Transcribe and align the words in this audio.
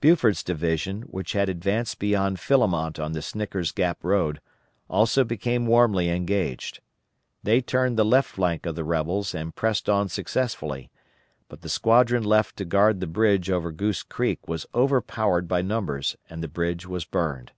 Buford's 0.00 0.42
division, 0.42 1.02
which 1.02 1.32
had 1.34 1.50
advanced 1.50 1.98
beyond 1.98 2.40
Philemont 2.40 2.98
on 2.98 3.12
the 3.12 3.20
Snicker's 3.20 3.72
Gap 3.72 4.02
road, 4.02 4.40
also 4.88 5.22
became 5.22 5.66
warmly 5.66 6.08
engaged. 6.08 6.80
They 7.42 7.60
turned 7.60 7.98
the 7.98 8.02
left 8.06 8.30
flank 8.30 8.64
of 8.64 8.74
the 8.74 8.84
rebels 8.84 9.34
and 9.34 9.54
pressed 9.54 9.90
on 9.90 10.08
successfully, 10.08 10.90
but 11.50 11.60
the 11.60 11.68
squadron 11.68 12.24
left 12.24 12.56
to 12.56 12.64
guard 12.64 13.00
the 13.00 13.06
bridge 13.06 13.50
over 13.50 13.70
Goose 13.70 14.02
Creek 14.02 14.48
was 14.48 14.64
overpowered 14.74 15.46
by 15.46 15.60
numbers 15.60 16.16
and 16.30 16.42
the 16.42 16.48
bridge 16.48 16.86
was 16.86 17.04
burned. 17.04 17.52